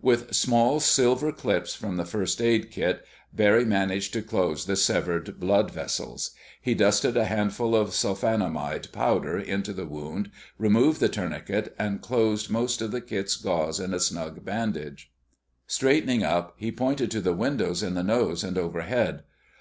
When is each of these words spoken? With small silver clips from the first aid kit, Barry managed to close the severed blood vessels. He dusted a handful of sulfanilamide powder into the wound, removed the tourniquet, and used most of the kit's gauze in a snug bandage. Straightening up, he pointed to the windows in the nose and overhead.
With 0.00 0.32
small 0.32 0.78
silver 0.78 1.32
clips 1.32 1.74
from 1.74 1.96
the 1.96 2.04
first 2.04 2.40
aid 2.40 2.70
kit, 2.70 3.04
Barry 3.32 3.64
managed 3.64 4.12
to 4.12 4.22
close 4.22 4.64
the 4.64 4.76
severed 4.76 5.40
blood 5.40 5.72
vessels. 5.72 6.30
He 6.62 6.74
dusted 6.74 7.16
a 7.16 7.24
handful 7.24 7.74
of 7.74 7.88
sulfanilamide 7.88 8.92
powder 8.92 9.36
into 9.36 9.72
the 9.72 9.86
wound, 9.86 10.30
removed 10.58 11.00
the 11.00 11.08
tourniquet, 11.08 11.74
and 11.76 12.06
used 12.08 12.50
most 12.50 12.80
of 12.80 12.92
the 12.92 13.00
kit's 13.00 13.34
gauze 13.34 13.80
in 13.80 13.92
a 13.92 13.98
snug 13.98 14.44
bandage. 14.44 15.10
Straightening 15.66 16.22
up, 16.22 16.54
he 16.56 16.70
pointed 16.70 17.10
to 17.10 17.20
the 17.20 17.34
windows 17.34 17.82
in 17.82 17.94
the 17.94 18.04
nose 18.04 18.44
and 18.44 18.56
overhead. 18.56 19.24